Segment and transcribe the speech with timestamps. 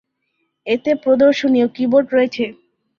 [0.67, 2.45] এতে প্রদর্শনী এবং কিবোর্ড রয়েছে।